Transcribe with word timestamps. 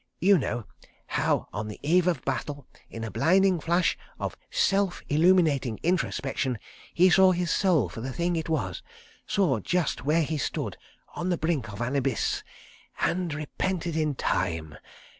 You 0.29 0.39
know—how 0.39 1.47
on 1.53 1.67
the 1.67 1.79
Eve 1.83 2.07
of 2.07 2.25
Battle, 2.25 2.65
in 2.89 3.03
a 3.03 3.11
blinding 3.11 3.59
flash 3.59 3.95
of 4.19 4.35
self 4.49 5.03
illuminating 5.09 5.79
introspection, 5.83 6.57
he 6.91 7.07
saw 7.11 7.33
his 7.33 7.51
soul 7.51 7.87
for 7.87 8.01
the 8.01 8.11
Thing 8.11 8.35
it 8.35 8.49
was, 8.49 8.81
saw 9.27 9.59
just 9.59 10.03
where 10.03 10.23
he 10.23 10.39
stood—on 10.39 11.29
the 11.29 11.37
brink 11.37 11.69
of 11.71 11.81
an 11.81 11.95
Abyss.... 11.95 12.41
And 13.01 13.31
repented 13.31 13.95
in 13.95 14.15
time. 14.15 14.75